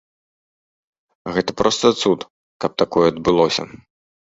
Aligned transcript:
Гэта 1.37 1.51
проста 1.63 1.85
цуд, 2.03 2.19
каб 2.67 2.71
такое 2.87 3.05
адбылося. 3.15 3.73